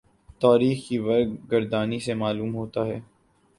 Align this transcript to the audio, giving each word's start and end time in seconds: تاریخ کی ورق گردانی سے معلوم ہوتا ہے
تاریخ 0.41 0.77
کی 0.87 0.97
ورق 0.99 1.51
گردانی 1.51 1.99
سے 1.99 2.13
معلوم 2.13 2.55
ہوتا 2.55 2.85
ہے 2.85 2.99